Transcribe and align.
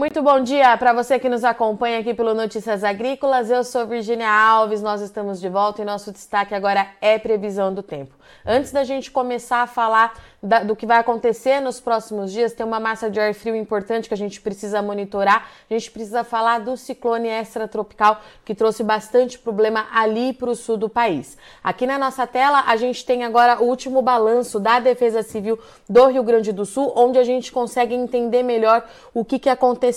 Muito 0.00 0.22
bom 0.22 0.42
dia 0.42 0.74
para 0.78 0.94
você 0.94 1.18
que 1.18 1.28
nos 1.28 1.44
acompanha 1.44 1.98
aqui 1.98 2.14
pelo 2.14 2.32
Notícias 2.32 2.82
Agrícolas. 2.82 3.50
Eu 3.50 3.62
sou 3.62 3.86
Virginia 3.86 4.30
Alves, 4.30 4.80
nós 4.80 5.02
estamos 5.02 5.38
de 5.38 5.46
volta 5.50 5.82
e 5.82 5.84
nosso 5.84 6.10
destaque 6.10 6.54
agora 6.54 6.86
é 7.02 7.18
previsão 7.18 7.74
do 7.74 7.82
tempo. 7.82 8.14
Antes 8.46 8.72
da 8.72 8.82
gente 8.82 9.10
começar 9.10 9.58
a 9.58 9.66
falar 9.66 10.14
da, 10.42 10.62
do 10.62 10.74
que 10.74 10.86
vai 10.86 10.98
acontecer 10.98 11.60
nos 11.60 11.80
próximos 11.80 12.32
dias, 12.32 12.54
tem 12.54 12.64
uma 12.64 12.80
massa 12.80 13.10
de 13.10 13.20
ar 13.20 13.34
frio 13.34 13.54
importante 13.54 14.08
que 14.08 14.14
a 14.14 14.16
gente 14.16 14.40
precisa 14.40 14.80
monitorar. 14.80 15.50
A 15.68 15.74
gente 15.74 15.90
precisa 15.90 16.24
falar 16.24 16.60
do 16.60 16.78
ciclone 16.78 17.28
extratropical 17.28 18.22
que 18.42 18.54
trouxe 18.54 18.82
bastante 18.82 19.38
problema 19.38 19.86
ali 19.92 20.32
para 20.32 20.48
o 20.48 20.54
sul 20.54 20.78
do 20.78 20.88
país. 20.88 21.36
Aqui 21.62 21.86
na 21.86 21.98
nossa 21.98 22.26
tela, 22.26 22.64
a 22.66 22.76
gente 22.76 23.04
tem 23.04 23.22
agora 23.22 23.60
o 23.60 23.66
último 23.66 24.00
balanço 24.00 24.58
da 24.58 24.80
Defesa 24.80 25.22
Civil 25.22 25.58
do 25.86 26.06
Rio 26.06 26.22
Grande 26.22 26.52
do 26.52 26.64
Sul, 26.64 26.90
onde 26.96 27.18
a 27.18 27.24
gente 27.24 27.52
consegue 27.52 27.94
entender 27.94 28.42
melhor 28.42 28.82
o 29.12 29.26
que, 29.26 29.38
que 29.38 29.50
aconteceu. 29.50 29.89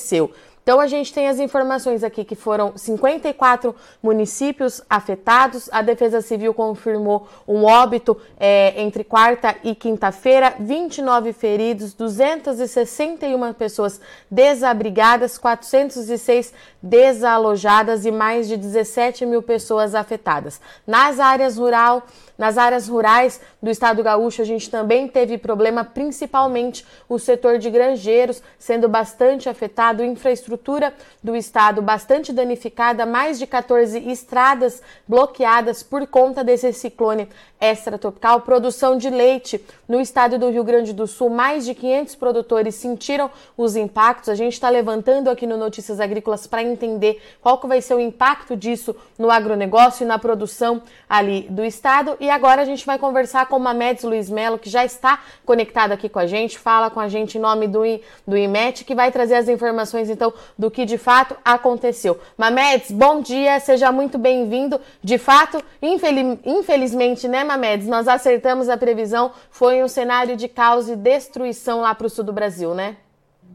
Então 0.63 0.79
a 0.79 0.87
gente 0.87 1.13
tem 1.13 1.27
as 1.27 1.39
informações 1.39 2.05
aqui 2.05 2.23
que 2.23 2.35
foram 2.35 2.77
54 2.77 3.75
municípios 4.01 4.81
afetados. 4.89 5.69
A 5.73 5.81
Defesa 5.81 6.21
Civil 6.21 6.53
confirmou 6.53 7.27
um 7.45 7.65
óbito 7.65 8.17
é, 8.39 8.81
entre 8.81 9.03
quarta 9.03 9.57
e 9.61 9.75
quinta-feira, 9.75 10.55
29 10.57 11.33
feridos, 11.33 11.93
261 11.93 13.53
pessoas 13.53 13.99
desabrigadas, 14.31 15.37
406 15.37 16.53
desalojadas 16.81 18.05
e 18.05 18.11
mais 18.11 18.47
de 18.47 18.55
17 18.55 19.25
mil 19.25 19.41
pessoas 19.41 19.93
afetadas. 19.93 20.61
Nas 20.87 21.19
áreas 21.19 21.57
rural, 21.57 22.03
nas 22.43 22.57
áreas 22.57 22.89
rurais 22.89 23.39
do 23.61 23.69
estado 23.69 24.03
gaúcho, 24.03 24.41
a 24.41 24.45
gente 24.45 24.69
também 24.69 25.07
teve 25.07 25.37
problema, 25.37 25.85
principalmente 25.85 26.85
o 27.07 27.17
setor 27.17 27.57
de 27.57 27.69
granjeiros 27.69 28.43
sendo 28.59 28.89
bastante 28.89 29.47
afetado, 29.47 30.03
infraestrutura 30.03 30.93
do 31.23 31.37
estado 31.37 31.81
bastante 31.81 32.33
danificada, 32.33 33.05
mais 33.05 33.39
de 33.39 33.47
14 33.47 33.97
estradas 34.11 34.81
bloqueadas 35.07 35.81
por 35.83 36.05
conta 36.05 36.43
desse 36.43 36.73
ciclone 36.73 37.29
extratropical, 37.61 38.41
produção 38.41 38.97
de 38.97 39.09
leite 39.09 39.63
no 39.87 40.01
estado 40.01 40.37
do 40.37 40.49
Rio 40.49 40.65
Grande 40.65 40.91
do 40.91 41.07
Sul, 41.07 41.29
mais 41.29 41.63
de 41.63 41.73
500 41.73 42.15
produtores 42.15 42.75
sentiram 42.75 43.31
os 43.55 43.77
impactos. 43.77 44.27
A 44.27 44.35
gente 44.35 44.51
está 44.51 44.69
levantando 44.69 45.29
aqui 45.29 45.47
no 45.47 45.55
Notícias 45.55 46.01
Agrícolas 46.01 46.45
para 46.45 46.61
entender 46.61 47.21
qual 47.41 47.57
que 47.57 47.67
vai 47.67 47.81
ser 47.81 47.93
o 47.93 48.01
impacto 48.01 48.57
disso 48.57 48.93
no 49.17 49.31
agronegócio 49.31 50.03
e 50.03 50.07
na 50.07 50.19
produção 50.19 50.81
ali 51.07 51.47
do 51.49 51.63
estado. 51.63 52.17
E 52.19 52.32
agora 52.33 52.61
a 52.61 52.65
gente 52.65 52.85
vai 52.85 52.97
conversar 52.97 53.47
com 53.47 53.57
o 53.57 53.59
Mamedes 53.59 54.03
Luiz 54.03 54.29
Melo, 54.29 54.57
que 54.57 54.69
já 54.69 54.83
está 54.83 55.21
conectado 55.45 55.91
aqui 55.91 56.09
com 56.09 56.19
a 56.19 56.25
gente, 56.25 56.57
fala 56.57 56.89
com 56.89 56.99
a 56.99 57.07
gente 57.07 57.37
em 57.37 57.41
nome 57.41 57.67
do, 57.67 57.81
do 58.27 58.35
IMET, 58.35 58.83
que 58.83 58.95
vai 58.95 59.11
trazer 59.11 59.35
as 59.35 59.47
informações 59.47 60.09
então 60.09 60.33
do 60.57 60.69
que 60.71 60.85
de 60.85 60.97
fato 60.97 61.35
aconteceu. 61.45 62.19
Mamedes, 62.37 62.91
bom 62.91 63.21
dia, 63.21 63.59
seja 63.59 63.91
muito 63.91 64.17
bem-vindo. 64.17 64.79
De 65.03 65.17
fato, 65.17 65.63
infeliz, 65.81 66.39
infelizmente, 66.45 67.27
né, 67.27 67.43
Mamedes, 67.43 67.87
nós 67.87 68.07
acertamos 68.07 68.67
a 68.67 68.77
previsão, 68.77 69.31
foi 69.49 69.83
um 69.83 69.87
cenário 69.87 70.35
de 70.35 70.47
caos 70.47 70.89
e 70.89 70.95
destruição 70.95 71.81
lá 71.81 71.93
para 71.93 72.07
o 72.07 72.09
sul 72.09 72.23
do 72.23 72.33
Brasil, 72.33 72.73
né? 72.73 72.97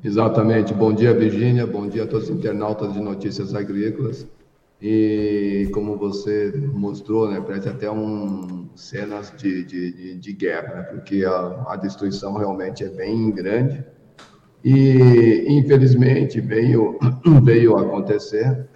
Exatamente. 0.03 0.73
Bom 0.73 0.93
dia, 0.93 1.13
Virgínia. 1.13 1.67
Bom 1.67 1.89
dia 1.89 2.05
a 2.05 2.07
todos 2.07 2.29
os 2.29 2.37
internautas 2.37 2.93
de 2.93 3.01
Notícias 3.01 3.55
Agrícolas. 3.55 4.27
E 4.81 5.69
como 5.73 5.97
você 5.97 6.53
mostrou, 6.73 7.29
né, 7.29 7.43
parece 7.45 7.69
até 7.69 7.91
um 7.91 8.69
cenas 8.77 9.33
de, 9.37 9.65
de, 9.65 10.15
de, 10.15 10.33
guerra, 10.33 10.75
né, 10.75 10.83
porque 10.83 11.25
a, 11.25 11.65
a, 11.69 11.77
destruição 11.77 12.35
realmente 12.35 12.85
é 12.85 12.89
bem 12.89 13.31
grande. 13.33 13.85
E 14.65 15.47
infelizmente 15.49 16.41
veio 16.41 16.97
veio 17.43 17.77
acontecer. 17.77 18.69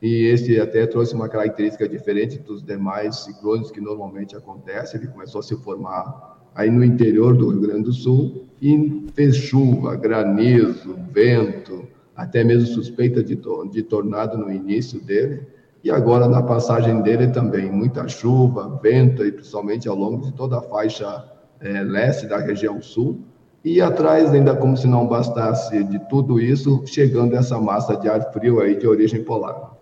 E 0.00 0.24
esse 0.24 0.58
até 0.58 0.86
trouxe 0.86 1.14
uma 1.14 1.28
característica 1.28 1.88
diferente 1.88 2.38
dos 2.38 2.62
demais 2.62 3.16
ciclones 3.16 3.70
que 3.70 3.80
normalmente 3.80 4.34
acontecem. 4.34 5.00
Ele 5.00 5.10
começou 5.10 5.40
a 5.40 5.42
se 5.42 5.54
formar 5.56 6.42
aí 6.54 6.70
no 6.70 6.82
interior 6.82 7.36
do 7.36 7.50
Rio 7.50 7.60
Grande 7.60 7.84
do 7.84 7.92
Sul 7.92 8.46
e 8.60 9.06
fez 9.14 9.36
chuva, 9.36 9.96
granizo, 9.96 10.96
vento, 11.10 11.86
até 12.16 12.44
mesmo 12.44 12.66
suspeita 12.66 13.22
de, 13.22 13.38
de 13.70 13.82
tornado 13.82 14.36
no 14.36 14.52
início 14.52 15.00
dele, 15.00 15.46
e 15.82 15.90
agora 15.90 16.28
na 16.28 16.42
passagem 16.42 17.02
dele 17.02 17.28
também, 17.28 17.70
muita 17.70 18.06
chuva, 18.06 18.78
vento, 18.82 19.24
e 19.24 19.32
principalmente 19.32 19.88
ao 19.88 19.96
longo 19.96 20.24
de 20.24 20.32
toda 20.32 20.58
a 20.58 20.62
faixa 20.62 21.24
é, 21.60 21.82
leste 21.82 22.26
da 22.26 22.38
região 22.38 22.80
sul, 22.80 23.20
e 23.64 23.80
atrás, 23.80 24.32
ainda 24.32 24.56
como 24.56 24.76
se 24.76 24.86
não 24.86 25.06
bastasse 25.06 25.84
de 25.84 25.98
tudo 26.08 26.40
isso, 26.40 26.82
chegando 26.86 27.36
essa 27.36 27.60
massa 27.60 27.96
de 27.96 28.08
ar 28.08 28.32
frio 28.32 28.60
aí 28.60 28.76
de 28.76 28.86
origem 28.88 29.22
polar. 29.22 29.72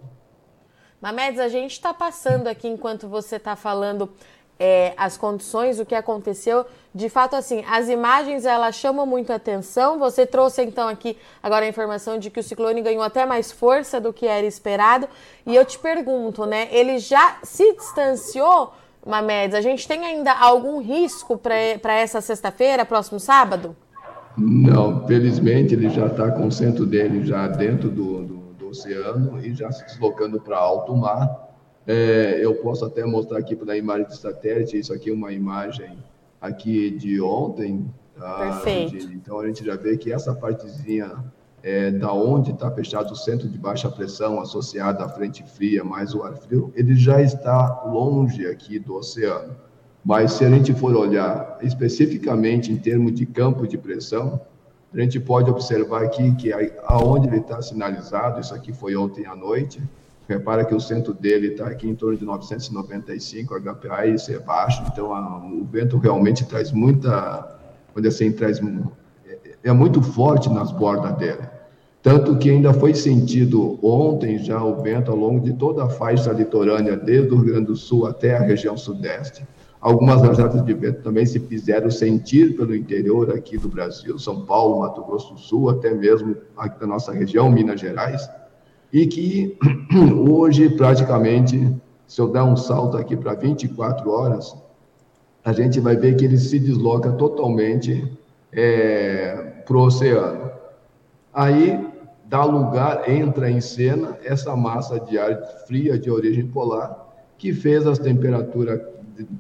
Mamedes, 1.00 1.40
a 1.40 1.48
gente 1.48 1.72
está 1.72 1.94
passando 1.94 2.46
aqui 2.46 2.68
enquanto 2.68 3.08
você 3.08 3.36
está 3.36 3.56
falando 3.56 4.10
é, 4.60 4.92
as 4.94 5.16
condições, 5.16 5.80
o 5.80 5.86
que 5.86 5.94
aconteceu. 5.94 6.66
De 6.94 7.08
fato, 7.08 7.34
assim, 7.34 7.64
as 7.66 7.88
imagens 7.88 8.44
elas 8.44 8.74
chamam 8.74 9.06
muito 9.06 9.32
atenção. 9.32 9.98
Você 9.98 10.26
trouxe 10.26 10.62
então 10.62 10.86
aqui 10.86 11.16
agora 11.42 11.64
a 11.64 11.68
informação 11.68 12.18
de 12.18 12.28
que 12.28 12.40
o 12.40 12.42
ciclone 12.42 12.82
ganhou 12.82 13.02
até 13.02 13.24
mais 13.24 13.50
força 13.50 13.98
do 13.98 14.12
que 14.12 14.26
era 14.26 14.46
esperado. 14.46 15.08
E 15.46 15.56
eu 15.56 15.64
te 15.64 15.78
pergunto, 15.78 16.44
né? 16.44 16.68
Ele 16.70 16.98
já 16.98 17.38
se 17.42 17.72
distanciou, 17.72 18.74
Mamedes? 19.06 19.54
A 19.54 19.62
gente 19.62 19.88
tem 19.88 20.04
ainda 20.04 20.32
algum 20.32 20.82
risco 20.82 21.38
para 21.38 21.94
essa 21.94 22.20
sexta-feira, 22.20 22.84
próximo 22.84 23.18
sábado? 23.18 23.74
Não, 24.36 25.06
felizmente 25.06 25.74
ele 25.74 25.88
já 25.88 26.06
está 26.06 26.30
com 26.30 26.46
o 26.46 26.52
centro 26.52 26.84
dele 26.84 27.24
já 27.24 27.48
dentro 27.48 27.88
do, 27.88 28.24
do, 28.24 28.36
do 28.58 28.68
oceano 28.68 29.44
e 29.44 29.54
já 29.54 29.72
se 29.72 29.84
deslocando 29.86 30.38
para 30.40 30.58
alto 30.58 30.94
mar 30.94 31.49
é, 31.86 32.38
eu 32.42 32.54
posso 32.56 32.84
até 32.84 33.04
mostrar 33.04 33.38
aqui 33.38 33.56
para 33.56 33.72
a 33.72 33.76
imagem 33.76 34.06
de 34.06 34.16
satélite, 34.16 34.78
isso 34.78 34.92
aqui 34.92 35.10
é 35.10 35.12
uma 35.12 35.32
imagem 35.32 35.98
aqui 36.40 36.90
de 36.90 37.20
ontem. 37.20 37.92
Tá? 38.16 38.60
Perfeito. 38.62 39.12
Então 39.12 39.38
a 39.40 39.46
gente 39.46 39.64
já 39.64 39.76
vê 39.76 39.96
que 39.96 40.12
essa 40.12 40.34
partezinha 40.34 41.24
é, 41.62 41.90
da 41.90 42.12
onde 42.12 42.52
está 42.52 42.70
fechado 42.70 43.12
o 43.12 43.16
centro 43.16 43.48
de 43.48 43.58
baixa 43.58 43.90
pressão 43.90 44.40
associado 44.40 45.02
à 45.02 45.08
frente 45.08 45.42
fria 45.42 45.84
mais 45.84 46.14
o 46.14 46.22
ar 46.22 46.36
frio, 46.36 46.72
ele 46.74 46.94
já 46.94 47.20
está 47.20 47.82
longe 47.84 48.46
aqui 48.46 48.78
do 48.78 48.94
oceano. 48.94 49.54
Mas 50.04 50.32
se 50.32 50.44
a 50.44 50.50
gente 50.50 50.72
for 50.72 50.94
olhar 50.96 51.58
especificamente 51.60 52.72
em 52.72 52.76
termos 52.76 53.12
de 53.12 53.26
campo 53.26 53.66
de 53.66 53.76
pressão, 53.76 54.40
a 54.92 55.00
gente 55.00 55.20
pode 55.20 55.50
observar 55.50 56.02
aqui 56.02 56.34
que 56.34 56.50
aonde 56.84 57.28
ele 57.28 57.38
está 57.38 57.60
sinalizado, 57.60 58.40
isso 58.40 58.54
aqui 58.54 58.72
foi 58.72 58.96
ontem 58.96 59.26
à 59.26 59.36
noite, 59.36 59.80
Repara 60.30 60.64
que 60.64 60.72
o 60.72 60.78
centro 60.78 61.12
dele 61.12 61.48
está 61.48 61.66
aqui 61.66 61.88
em 61.88 61.94
torno 61.96 62.16
de 62.16 62.24
995 62.24 63.52
HPA, 63.60 64.06
isso 64.06 64.30
é 64.30 64.38
baixo, 64.38 64.80
então 64.86 65.12
a, 65.12 65.38
o 65.38 65.64
vento 65.64 65.98
realmente 65.98 66.46
traz 66.46 66.70
muita, 66.70 67.58
onde 67.96 68.06
assim, 68.06 68.30
traz, 68.30 68.60
é, 69.26 69.38
é 69.64 69.72
muito 69.72 70.00
forte 70.00 70.48
nas 70.48 70.70
bordas 70.70 71.16
dele. 71.16 71.42
Tanto 72.00 72.38
que 72.38 72.48
ainda 72.48 72.72
foi 72.72 72.94
sentido 72.94 73.76
ontem 73.84 74.38
já 74.38 74.62
o 74.62 74.80
vento 74.80 75.10
ao 75.10 75.16
longo 75.16 75.40
de 75.40 75.52
toda 75.52 75.82
a 75.82 75.88
faixa 75.88 76.30
litorânea, 76.30 76.96
desde 76.96 77.34
o 77.34 77.36
Rio 77.36 77.46
Grande 77.46 77.66
do 77.66 77.76
Sul 77.76 78.06
até 78.06 78.36
a 78.36 78.40
região 78.40 78.76
sudeste. 78.76 79.44
Algumas 79.80 80.22
rajadas 80.22 80.64
de 80.64 80.74
vento 80.74 81.02
também 81.02 81.26
se 81.26 81.40
fizeram 81.40 81.90
sentir 81.90 82.56
pelo 82.56 82.72
interior 82.72 83.34
aqui 83.34 83.58
do 83.58 83.68
Brasil, 83.68 84.16
São 84.16 84.46
Paulo, 84.46 84.78
Mato 84.78 85.02
Grosso 85.02 85.34
do 85.34 85.40
Sul, 85.40 85.70
até 85.70 85.92
mesmo 85.92 86.36
aqui 86.56 86.78
da 86.78 86.86
nossa 86.86 87.10
região, 87.10 87.50
Minas 87.50 87.80
Gerais 87.80 88.30
e 88.92 89.06
que 89.06 89.58
hoje, 90.28 90.68
praticamente, 90.70 91.74
se 92.06 92.20
eu 92.20 92.28
der 92.28 92.42
um 92.42 92.56
salto 92.56 92.96
aqui 92.96 93.16
para 93.16 93.34
24 93.34 94.10
horas, 94.10 94.56
a 95.44 95.52
gente 95.52 95.80
vai 95.80 95.96
ver 95.96 96.16
que 96.16 96.24
ele 96.24 96.38
se 96.38 96.58
desloca 96.58 97.12
totalmente 97.12 98.10
é, 98.52 99.62
para 99.64 99.76
o 99.76 99.80
oceano. 99.80 100.50
Aí 101.32 101.88
dá 102.26 102.44
lugar, 102.44 103.08
entra 103.08 103.50
em 103.50 103.60
cena 103.60 104.18
essa 104.24 104.54
massa 104.54 105.00
de 105.00 105.18
ar 105.18 105.40
fria 105.66 105.98
de 105.98 106.10
origem 106.10 106.46
polar, 106.46 107.08
que 107.38 107.52
fez 107.52 107.86
as 107.86 107.98
temperaturas 107.98 108.80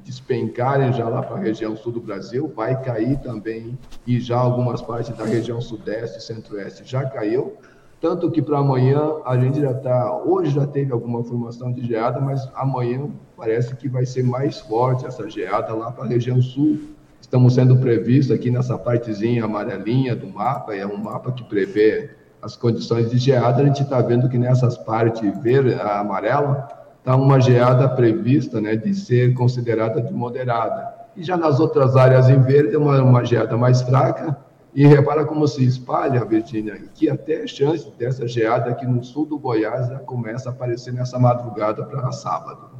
despencarem 0.04 0.92
já 0.92 1.08
lá 1.08 1.22
para 1.22 1.36
a 1.36 1.40
região 1.40 1.76
sul 1.76 1.92
do 1.92 2.00
Brasil, 2.00 2.52
vai 2.54 2.80
cair 2.82 3.18
também, 3.20 3.78
e 4.06 4.20
já 4.20 4.38
algumas 4.38 4.82
partes 4.82 5.16
da 5.16 5.24
região 5.24 5.60
sudeste 5.60 6.18
e 6.18 6.22
centro-oeste 6.22 6.84
já 6.84 7.04
caiu, 7.04 7.56
tanto 8.00 8.30
que 8.30 8.40
para 8.40 8.58
amanhã 8.58 8.98
a 9.26 9.36
gente 9.36 9.60
já 9.60 9.72
está. 9.72 10.16
Hoje 10.24 10.52
já 10.52 10.66
teve 10.66 10.92
alguma 10.92 11.22
formação 11.22 11.70
de 11.70 11.86
geada, 11.86 12.18
mas 12.18 12.48
amanhã 12.54 13.08
parece 13.36 13.76
que 13.76 13.88
vai 13.88 14.06
ser 14.06 14.24
mais 14.24 14.58
forte 14.60 15.06
essa 15.06 15.28
geada 15.28 15.74
lá 15.74 15.92
para 15.92 16.04
a 16.04 16.08
região 16.08 16.40
sul. 16.40 16.78
Estamos 17.20 17.54
sendo 17.54 17.76
previstos 17.76 18.34
aqui 18.34 18.50
nessa 18.50 18.78
partezinha 18.78 19.44
amarelinha 19.44 20.16
do 20.16 20.26
mapa, 20.26 20.74
é 20.74 20.86
um 20.86 20.96
mapa 20.96 21.30
que 21.30 21.44
prevê 21.44 22.10
as 22.40 22.56
condições 22.56 23.10
de 23.10 23.18
geada. 23.18 23.62
A 23.62 23.66
gente 23.66 23.82
está 23.82 24.00
vendo 24.00 24.28
que 24.28 24.38
nessas 24.38 24.78
partes 24.78 25.20
verde, 25.42 25.74
amarela, 25.74 26.68
está 26.98 27.14
uma 27.14 27.38
geada 27.38 27.86
prevista 27.88 28.60
né, 28.60 28.76
de 28.76 28.94
ser 28.94 29.34
considerada 29.34 30.00
de 30.00 30.12
moderada. 30.12 30.94
E 31.14 31.22
já 31.22 31.36
nas 31.36 31.60
outras 31.60 31.96
áreas 31.96 32.30
em 32.30 32.40
verde, 32.40 32.74
é 32.74 32.78
uma, 32.78 33.02
uma 33.02 33.24
geada 33.24 33.56
mais 33.56 33.82
fraca, 33.82 34.36
E 34.72 34.86
repara 34.86 35.24
como 35.24 35.46
se 35.48 35.64
espalha, 35.64 36.24
Virgínia, 36.24 36.80
que 36.94 37.10
até 37.10 37.46
chance 37.46 37.90
dessa 37.98 38.26
geada 38.28 38.70
aqui 38.70 38.86
no 38.86 39.02
sul 39.02 39.26
do 39.26 39.38
Goiás 39.38 39.88
já 39.88 39.98
começa 39.98 40.48
a 40.48 40.52
aparecer 40.52 40.92
nessa 40.92 41.18
madrugada 41.18 41.84
para 41.84 42.12
sábado. 42.12 42.70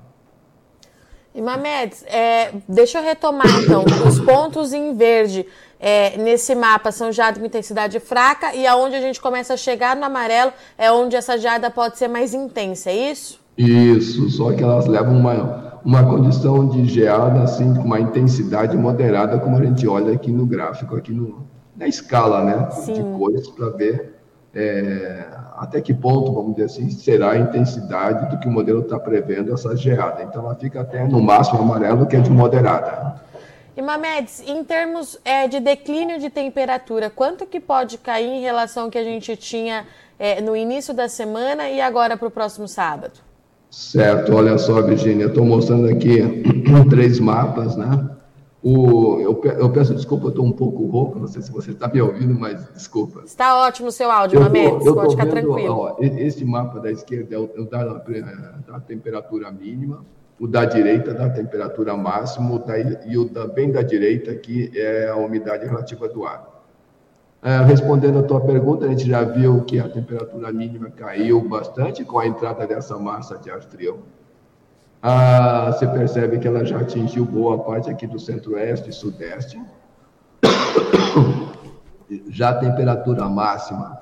E 1.35 1.41
Mamedes, 1.41 2.05
é, 2.07 2.53
deixa 2.69 2.99
eu 2.99 3.05
retomar 3.05 3.47
então. 3.63 3.85
Os 4.07 4.19
pontos 4.21 4.73
em 4.73 4.95
verde 4.97 5.47
é, 5.79 6.17
nesse 6.17 6.55
mapa 6.55 6.91
são 6.91 7.13
geada 7.13 7.39
com 7.39 7.47
intensidade 7.47 8.01
fraca 8.01 8.55
e 8.55 8.67
aonde 8.67 8.97
a 8.97 9.01
gente 9.01 9.21
começa 9.21 9.55
a 9.55 9.57
chegar 9.57 9.97
no 9.97 10.05
amarelo 10.05 10.53
é 10.77 10.91
onde 10.91 11.15
essa 11.15 11.39
geada 11.39 11.71
pode 11.71 11.99
ser 11.99 12.09
mais 12.09 12.35
intensa, 12.35 12.91
é 12.91 13.13
isso? 13.13 13.41
Isso, 13.57 14.29
só 14.31 14.53
que 14.53 14.63
elas 14.63 14.87
levam 14.87 15.17
uma, 15.17 15.81
uma 15.85 16.05
condição 16.05 16.69
de 16.69 16.85
geada 16.87 17.43
assim 17.43 17.75
com 17.75 17.83
uma 17.83 18.01
intensidade 18.01 18.77
moderada, 18.77 19.39
como 19.39 19.57
a 19.57 19.65
gente 19.65 19.87
olha 19.87 20.13
aqui 20.13 20.33
no 20.33 20.47
gráfico, 20.47 20.97
aqui 20.97 21.13
no, 21.13 21.47
na 21.81 21.89
escala 21.89 22.45
né, 22.45 22.71
Sim. 22.73 22.93
de 22.93 23.03
cores 23.19 23.49
para 23.49 23.71
ver 23.71 24.15
é, 24.55 25.27
até 25.57 25.81
que 25.81 25.95
ponto, 25.95 26.33
vamos 26.33 26.53
dizer 26.53 26.67
assim, 26.67 26.91
será 26.91 27.33
a 27.33 27.39
intensidade 27.39 28.29
do 28.29 28.39
que 28.39 28.47
o 28.47 28.51
modelo 28.51 28.81
está 28.81 28.99
prevendo 28.99 29.53
essa 29.55 29.75
geada. 29.75 30.23
Então, 30.23 30.45
ela 30.45 30.55
fica 30.55 30.83
até 30.83 31.07
no 31.07 31.23
máximo 31.23 31.63
amarelo, 31.63 32.07
que 32.07 32.17
é 32.17 32.21
de 32.21 32.31
moderada. 32.31 33.21
E 33.75 33.81
Mamedes, 33.81 34.43
em 34.47 34.63
termos 34.63 35.19
é, 35.25 35.49
de 35.49 35.59
declínio 35.59 36.19
de 36.19 36.29
temperatura, 36.29 37.09
quanto 37.09 37.47
que 37.47 37.61
pode 37.61 37.97
cair 37.97 38.29
em 38.29 38.43
relação 38.43 38.85
ao 38.85 38.91
que 38.91 38.99
a 38.99 39.05
gente 39.05 39.37
tinha 39.37 39.87
é, 40.19 40.41
no 40.41 40.55
início 40.55 40.93
da 40.93 41.09
semana 41.09 41.69
e 41.71 41.81
agora 41.81 42.17
para 42.17 42.29
o 42.29 42.31
próximo 42.31 42.69
sábado? 42.69 43.15
Certo, 43.71 44.35
olha 44.35 44.59
só, 44.59 44.83
Virginia, 44.83 45.27
estou 45.27 45.47
mostrando 45.47 45.89
aqui 45.89 46.43
três 46.91 47.21
mapas, 47.21 47.77
né? 47.77 48.11
O, 48.63 49.19
eu, 49.21 49.41
eu, 49.59 49.71
peço 49.71 49.95
desculpa, 49.95 50.27
eu 50.27 50.29
estou 50.31 50.45
um 50.45 50.53
pouco 50.53 50.85
rouco, 50.85 51.19
não 51.19 51.27
sei 51.27 51.41
se 51.41 51.51
você 51.51 51.71
está 51.71 51.89
me 51.89 52.01
ouvindo, 52.03 52.39
mas 52.39 52.63
desculpa. 52.75 53.23
Está 53.25 53.57
ótimo 53.57 53.89
o 53.89 53.93
seu 53.93 54.11
áudio, 54.11 54.39
Mamedes, 54.39 54.85
pode 54.85 55.13
ficar 55.13 55.25
vendo, 55.25 55.33
tranquilo. 55.33 55.75
Ó, 55.75 55.97
esse 55.99 56.45
mapa 56.45 56.79
da 56.79 56.93
esquerda 56.93 57.35
é 57.35 57.39
o, 57.39 57.49
é 57.57 57.61
o 57.61 57.65
da, 57.65 57.85
da, 57.85 58.81
temperatura 58.81 59.51
mínima, 59.51 60.05
o 60.39 60.47
da 60.47 60.67
direita 60.67 61.15
da 61.15 61.31
temperatura 61.31 61.97
máxima, 61.97 62.59
da, 62.59 62.79
e 62.79 63.17
o 63.17 63.27
da, 63.31 63.47
bem 63.47 63.73
da 63.73 63.81
direita 63.81 64.31
aqui 64.31 64.71
é 64.75 65.09
a 65.09 65.17
umidade 65.17 65.65
relativa 65.65 66.07
do 66.07 66.27
ar. 66.27 66.47
É, 67.43 67.63
respondendo 67.63 68.19
a 68.19 68.23
tua 68.23 68.43
pergunta, 68.43 68.85
a 68.85 68.89
gente 68.91 69.09
já 69.09 69.25
viu 69.25 69.65
que 69.65 69.81
a 69.81 69.89
temperatura 69.89 70.53
mínima 70.53 70.91
caiu 70.91 71.41
bastante 71.41 72.05
com 72.05 72.19
a 72.19 72.27
entrada 72.27 72.67
dessa 72.67 72.99
massa 72.99 73.39
de 73.39 73.51
ar 73.51 73.63
frio 73.63 74.01
ah, 75.03 75.73
você 75.73 75.87
percebe 75.87 76.39
que 76.39 76.47
ela 76.47 76.63
já 76.65 76.81
atingiu 76.81 77.25
boa 77.25 77.59
parte 77.65 77.89
aqui 77.89 78.07
do 78.07 78.19
centro-oeste 78.19 78.91
e 78.91 78.93
sudeste. 78.93 79.61
Já 82.29 82.51
a 82.51 82.59
temperatura 82.59 83.29
máxima, 83.29 83.99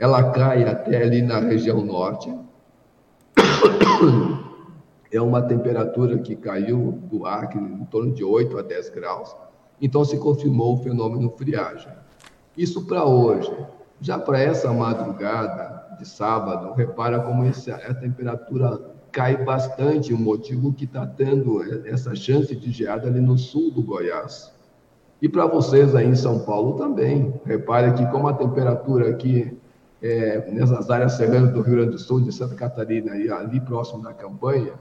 ela 0.00 0.32
cai 0.32 0.64
até 0.64 1.02
ali 1.02 1.22
na 1.22 1.38
região 1.38 1.84
norte. 1.84 2.34
É 5.14 5.20
uma 5.20 5.42
temperatura 5.42 6.16
que 6.20 6.34
caiu 6.34 6.92
do 7.02 7.26
ar 7.26 7.54
em 7.54 7.84
torno 7.84 8.14
de 8.14 8.24
8 8.24 8.58
a 8.58 8.62
10 8.62 8.88
graus. 8.88 9.36
Então 9.78 10.06
se 10.06 10.16
confirmou 10.16 10.72
o 10.72 10.82
fenômeno 10.82 11.28
friagem. 11.36 11.92
Isso 12.56 12.86
para 12.86 13.04
hoje. 13.04 13.54
Já 14.00 14.18
para 14.18 14.40
essa 14.40 14.72
madrugada 14.72 15.96
de 15.98 16.08
sábado, 16.08 16.72
repara 16.72 17.20
como 17.20 17.44
essa, 17.44 17.74
a 17.74 17.92
temperatura 17.92 18.91
cai 19.12 19.36
bastante, 19.36 20.14
o 20.14 20.18
motivo 20.18 20.72
que 20.72 20.84
está 20.84 21.06
tendo 21.06 21.62
essa 21.86 22.14
chance 22.14 22.56
de 22.56 22.72
geada 22.72 23.06
ali 23.06 23.20
no 23.20 23.36
sul 23.36 23.70
do 23.70 23.82
Goiás. 23.82 24.50
E 25.20 25.28
para 25.28 25.46
vocês 25.46 25.94
aí 25.94 26.08
em 26.08 26.16
São 26.16 26.40
Paulo 26.40 26.76
também. 26.76 27.32
Repare 27.44 27.92
que 27.92 28.04
como 28.06 28.26
a 28.26 28.32
temperatura 28.32 29.10
aqui 29.10 29.56
é, 30.02 30.50
nessas 30.50 30.90
áreas 30.90 31.12
serranas 31.12 31.52
do 31.52 31.60
Rio 31.60 31.76
Grande 31.76 31.90
do 31.92 31.98
Sul, 31.98 32.22
de 32.22 32.32
Santa 32.32 32.56
Catarina 32.56 33.16
e 33.16 33.30
ali 33.30 33.60
próximo 33.60 34.02
da 34.02 34.12
campanha, 34.12 34.72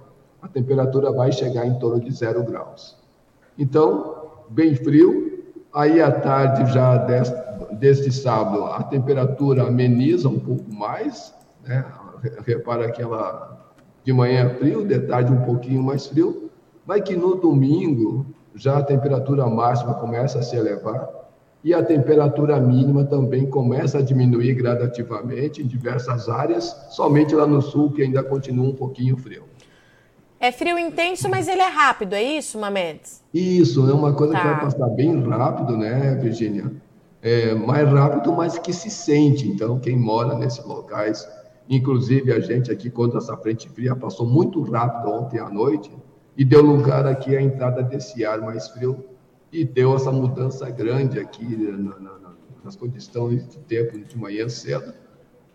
a 0.41 0.47
temperatura 0.47 1.11
vai 1.11 1.31
chegar 1.31 1.67
em 1.67 1.77
torno 1.77 2.01
de 2.01 2.11
zero 2.11 2.43
graus. 2.43 2.97
Então, 3.57 4.15
bem 4.49 4.73
frio. 4.75 5.29
Aí 5.73 6.01
à 6.01 6.11
tarde 6.11 6.73
já 6.73 6.97
deste, 6.97 7.35
deste 7.73 8.11
sábado 8.11 8.65
a 8.65 8.83
temperatura 8.83 9.67
ameniza 9.67 10.27
um 10.27 10.39
pouco 10.39 10.73
mais, 10.73 11.33
né? 11.63 11.85
Repara 12.45 12.87
aquela 12.87 13.70
de 14.03 14.13
manhã 14.13 14.49
frio, 14.55 14.85
de 14.85 14.99
tarde 14.99 15.31
um 15.31 15.41
pouquinho 15.41 15.83
mais 15.83 16.07
frio, 16.07 16.49
mas 16.85 17.01
que 17.01 17.15
no 17.15 17.35
domingo 17.35 18.25
já 18.55 18.77
a 18.77 18.83
temperatura 18.83 19.47
máxima 19.47 19.93
começa 19.93 20.39
a 20.39 20.41
se 20.41 20.55
elevar 20.55 21.21
e 21.63 21.73
a 21.73 21.83
temperatura 21.83 22.59
mínima 22.59 23.05
também 23.05 23.45
começa 23.45 23.99
a 23.99 24.01
diminuir 24.01 24.53
gradativamente 24.55 25.61
em 25.61 25.67
diversas 25.67 26.27
áreas, 26.27 26.75
somente 26.89 27.35
lá 27.35 27.45
no 27.45 27.61
sul 27.61 27.91
que 27.91 28.01
ainda 28.01 28.23
continua 28.23 28.67
um 28.67 28.73
pouquinho 28.73 29.15
frio. 29.15 29.43
É 30.39 30.51
frio 30.51 30.79
intenso, 30.79 31.29
mas 31.29 31.47
ele 31.47 31.61
é 31.61 31.69
rápido, 31.69 32.13
é 32.13 32.23
isso, 32.23 32.57
Mamedes? 32.57 33.23
Isso, 33.31 33.87
é 33.87 33.93
uma 33.93 34.13
coisa 34.13 34.33
tá. 34.33 34.39
que 34.39 34.47
vai 34.47 34.59
passar 34.59 34.89
bem 34.89 35.21
rápido, 35.29 35.77
né, 35.77 36.17
Virginia? 36.19 36.71
É 37.21 37.53
mais 37.53 37.87
rápido, 37.87 38.33
mas 38.33 38.57
que 38.57 38.73
se 38.73 38.89
sente. 38.89 39.47
Então, 39.47 39.79
quem 39.79 39.95
mora 39.95 40.33
nesses 40.33 40.65
locais 40.65 41.27
Inclusive, 41.71 42.33
a 42.33 42.39
gente 42.41 42.69
aqui, 42.69 42.89
quando 42.89 43.17
essa 43.17 43.37
frente 43.37 43.69
fria 43.69 43.95
passou 43.95 44.27
muito 44.27 44.61
rápido 44.61 45.09
ontem 45.09 45.39
à 45.39 45.49
noite, 45.49 45.89
e 46.35 46.43
deu 46.43 46.61
lugar 46.61 47.07
aqui 47.07 47.33
à 47.33 47.41
entrada 47.41 47.81
desse 47.81 48.25
ar 48.25 48.41
mais 48.41 48.67
frio, 48.67 49.05
e 49.53 49.63
deu 49.63 49.95
essa 49.95 50.11
mudança 50.11 50.69
grande 50.69 51.17
aqui 51.17 51.45
na, 51.45 51.97
na, 51.97 52.11
nas 52.61 52.75
condições 52.75 53.47
de 53.47 53.57
tempo 53.59 53.97
de 53.97 54.17
manhã 54.17 54.49
cedo. 54.49 54.93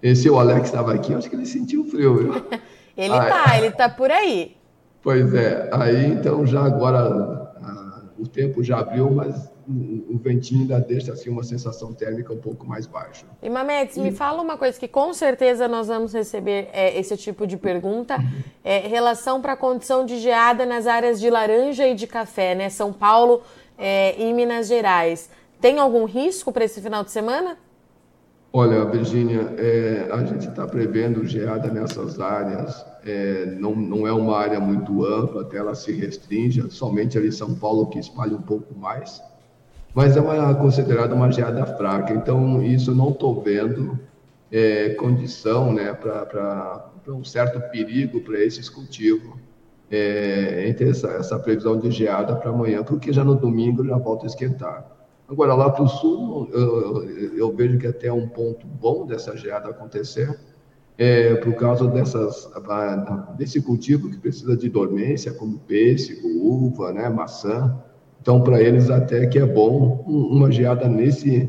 Esse 0.02 0.30
o 0.30 0.38
Alex 0.38 0.68
estava 0.68 0.94
aqui, 0.94 1.12
acho 1.12 1.28
que 1.28 1.36
ele 1.36 1.44
sentiu 1.44 1.84
frio, 1.84 2.16
viu? 2.16 2.32
ele 2.96 3.12
aí, 3.12 3.30
tá, 3.30 3.58
ele 3.58 3.70
tá 3.72 3.88
por 3.90 4.10
aí. 4.10 4.56
Pois 5.02 5.34
é, 5.34 5.69
aí 5.70 6.06
então 6.06 6.46
já 6.46 6.64
agora 6.64 6.98
a, 6.98 8.02
o 8.19 8.26
tempo 8.26 8.62
já 8.62 8.78
abriu, 8.78 9.10
mas 9.10 9.50
o 9.68 10.18
ventinho 10.18 10.62
ainda 10.62 10.78
deixa 10.78 11.12
assim 11.12 11.28
uma 11.28 11.42
sensação 11.42 11.92
térmica 11.92 12.32
um 12.32 12.38
pouco 12.38 12.66
mais 12.66 12.86
baixa. 12.86 13.26
E 13.42 13.50
Mamedes, 13.50 13.96
e... 13.96 14.00
me 14.00 14.12
fala 14.12 14.40
uma 14.40 14.56
coisa 14.56 14.78
que 14.78 14.86
com 14.86 15.12
certeza 15.12 15.66
nós 15.66 15.88
vamos 15.88 16.12
receber 16.12 16.68
é, 16.72 16.98
esse 16.98 17.16
tipo 17.16 17.46
de 17.46 17.56
pergunta, 17.56 18.16
é, 18.62 18.78
relação 18.86 19.40
para 19.40 19.54
a 19.54 19.56
condição 19.56 20.04
de 20.04 20.18
geada 20.18 20.64
nas 20.64 20.86
áreas 20.86 21.20
de 21.20 21.28
laranja 21.28 21.86
e 21.86 21.94
de 21.94 22.06
café, 22.06 22.54
né? 22.54 22.68
São 22.68 22.92
Paulo 22.92 23.42
é, 23.76 24.20
e 24.20 24.32
Minas 24.32 24.69
Gerais. 24.69 25.29
Tem 25.60 25.79
algum 25.79 26.05
risco 26.05 26.52
para 26.52 26.64
esse 26.64 26.81
final 26.81 27.02
de 27.02 27.10
semana? 27.10 27.56
Olha, 28.52 28.84
Virgínia, 28.86 29.55
é, 29.58 30.08
a 30.10 30.24
gente 30.24 30.48
está 30.48 30.67
prevendo 30.67 31.26
geada 31.26 31.70
nessas 31.70 32.20
áreas. 32.20 32.86
É, 33.05 33.46
não, 33.58 33.74
não 33.74 34.06
é 34.06 34.12
uma 34.12 34.36
área 34.36 34.58
muito 34.60 35.05
ampla, 35.05 35.43
até 35.43 35.58
ela 35.58 35.74
se 35.74 35.93
restringe, 35.93 36.70
somente 36.70 37.19
ali 37.19 37.31
São 37.31 37.55
Paulo 37.55 37.86
que 37.86 37.98
espalha 37.98 38.36
um 38.36 38.43
pouco 38.43 38.74
mais 38.74 39.20
mas 39.96 40.15
é 40.15 40.20
uma, 40.20 40.55
considerada 40.55 41.15
uma 41.15 41.32
geada 41.32 41.65
fraca. 41.65 42.12
Então, 42.12 42.62
isso 42.62 42.94
não 42.94 43.08
estou 43.08 43.41
vendo 43.43 43.98
é, 44.53 44.91
condição 44.91 45.72
né, 45.72 45.91
para 45.94 46.93
um 47.08 47.24
certo 47.24 47.58
perigo 47.70 48.20
para 48.20 48.38
esses 48.38 48.69
cultivos, 48.69 49.32
é, 49.91 50.69
entre 50.69 50.91
essa, 50.91 51.08
essa, 51.12 51.38
previsão 51.38 51.79
de 51.79 51.91
geada 51.91 52.36
para 52.36 52.50
amanhã, 52.50 52.84
porque 52.84 53.10
já 53.10 53.24
no 53.24 53.34
domingo 53.34 53.86
já 53.86 53.96
volta 53.96 54.26
a 54.26 54.29
esquentar. 54.29 54.86
Agora, 55.26 55.55
lá 55.55 55.70
para 55.70 55.84
o 55.84 55.88
sul, 55.88 56.50
eu, 56.53 57.34
eu, 57.34 57.56
vejo 57.56 57.79
que 57.79 57.86
até 57.86 58.12
um 58.12 58.29
ponto 58.29 58.67
bom 58.67 59.06
dessa 59.06 59.34
geada 59.34 59.70
acontecer, 59.70 60.38
é, 60.98 61.36
por 61.36 61.55
causa 61.55 61.86
dessas, 61.88 62.50
desse 63.38 63.62
cultivo 63.62 64.10
que 64.10 64.19
precisa 64.19 64.58
de 64.58 64.69
dormência, 64.69 65.32
como 65.32 65.58
pêssego, 65.60 66.29
uva, 66.29 66.93
né, 66.93 67.08
maçã, 67.08 67.82
então, 68.26 68.40
para 68.40 68.60
eles 68.60 68.90
até 68.90 69.24
que 69.28 69.38
é 69.38 69.46
bom 69.46 70.02
uma 70.04 70.50
geada 70.50 70.88
nesse 70.88 71.48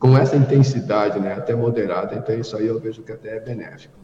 com 0.00 0.18
essa 0.18 0.34
intensidade, 0.34 1.20
né, 1.20 1.34
até 1.34 1.54
moderada. 1.54 2.16
Então, 2.16 2.36
isso 2.36 2.56
aí 2.56 2.66
eu 2.66 2.80
vejo 2.80 3.02
que 3.02 3.12
até 3.12 3.36
é 3.36 3.40
benéfico. 3.40 3.94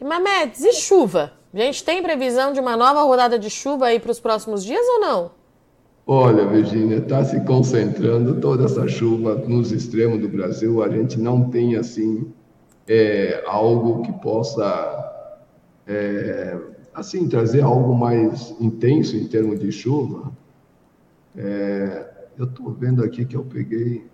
E 0.00 0.04
Mamedes, 0.04 0.62
e 0.62 0.72
chuva? 0.72 1.32
A 1.52 1.58
gente 1.58 1.82
tem 1.82 2.00
previsão 2.00 2.52
de 2.52 2.60
uma 2.60 2.76
nova 2.76 3.02
rodada 3.02 3.40
de 3.40 3.50
chuva 3.50 3.86
aí 3.86 3.98
para 3.98 4.12
os 4.12 4.20
próximos 4.20 4.62
dias 4.62 4.86
ou 4.86 5.00
não? 5.00 5.30
Olha, 6.06 6.46
Virginia, 6.46 6.98
está 6.98 7.24
se 7.24 7.40
concentrando 7.40 8.40
toda 8.40 8.66
essa 8.66 8.86
chuva 8.86 9.34
nos 9.34 9.72
extremos 9.72 10.20
do 10.20 10.28
Brasil. 10.28 10.80
A 10.80 10.88
gente 10.88 11.18
não 11.18 11.50
tem, 11.50 11.74
assim, 11.74 12.32
é, 12.86 13.42
algo 13.48 14.02
que 14.02 14.12
possa, 14.12 15.42
é, 15.88 16.56
assim, 16.94 17.28
trazer 17.28 17.62
algo 17.62 17.96
mais 17.96 18.54
intenso 18.60 19.16
em 19.16 19.26
termos 19.26 19.58
de 19.58 19.72
chuva. 19.72 20.38
É, 21.36 22.06
eu 22.38 22.44
estou 22.44 22.72
vendo 22.72 23.04
aqui 23.04 23.24
que 23.24 23.36
eu 23.36 23.44
peguei. 23.44 24.06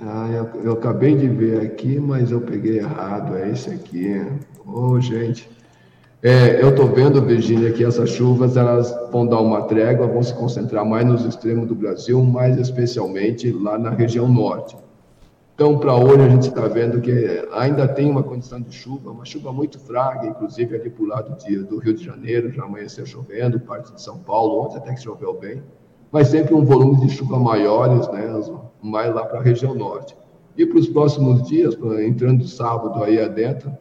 Ah, 0.00 0.28
eu, 0.30 0.62
eu, 0.62 0.72
acabei 0.72 1.16
de 1.16 1.28
ver 1.28 1.60
aqui, 1.62 1.98
mas 1.98 2.30
eu 2.30 2.40
peguei 2.40 2.78
errado. 2.78 3.34
É 3.36 3.50
esse 3.50 3.70
aqui. 3.70 4.20
Ô, 4.64 4.90
oh, 4.90 5.00
gente. 5.00 5.48
É, 6.22 6.62
eu 6.62 6.70
estou 6.70 6.88
vendo, 6.88 7.22
Virginia, 7.22 7.72
que 7.72 7.84
essas 7.84 8.10
chuvas 8.10 8.56
elas 8.56 8.94
vão 9.12 9.26
dar 9.26 9.40
uma 9.40 9.62
trégua, 9.62 10.06
vão 10.06 10.22
se 10.22 10.34
concentrar 10.34 10.84
mais 10.84 11.06
nos 11.06 11.24
extremos 11.24 11.68
do 11.68 11.74
Brasil, 11.74 12.22
mais 12.22 12.58
especialmente 12.58 13.50
lá 13.52 13.78
na 13.78 13.90
região 13.90 14.28
norte. 14.28 14.76
Então, 15.56 15.78
para 15.78 15.96
hoje, 15.96 16.20
a 16.20 16.28
gente 16.28 16.48
está 16.48 16.68
vendo 16.68 17.00
que 17.00 17.48
ainda 17.50 17.88
tem 17.88 18.10
uma 18.10 18.22
condição 18.22 18.60
de 18.60 18.70
chuva, 18.76 19.10
uma 19.10 19.24
chuva 19.24 19.50
muito 19.50 19.78
fraca, 19.80 20.26
inclusive 20.26 20.76
ali 20.76 20.90
para 20.90 21.02
o 21.02 21.06
lado 21.06 21.34
de, 21.42 21.60
do 21.60 21.78
Rio 21.78 21.94
de 21.94 22.04
Janeiro, 22.04 22.52
já 22.52 22.64
amanheceu 22.64 23.06
chovendo, 23.06 23.58
parte 23.58 23.90
de 23.94 24.02
São 24.02 24.18
Paulo, 24.18 24.66
ontem 24.66 24.76
até 24.76 24.92
que 24.92 25.00
choveu 25.00 25.32
bem, 25.32 25.62
mas 26.12 26.28
sempre 26.28 26.54
um 26.54 26.62
volume 26.62 27.00
de 27.00 27.08
chuva 27.08 27.38
maiores, 27.38 28.06
né, 28.08 28.28
mais 28.82 29.14
lá 29.14 29.24
para 29.24 29.38
a 29.38 29.42
região 29.42 29.74
norte. 29.74 30.14
E 30.58 30.66
para 30.66 30.78
os 30.78 30.88
próximos 30.90 31.48
dias, 31.48 31.74
entrando 32.06 32.46
sábado 32.46 33.02
aí 33.02 33.18
adentro, 33.18 33.72